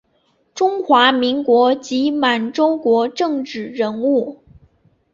[0.55, 4.41] 中华民国及满洲国政治人物。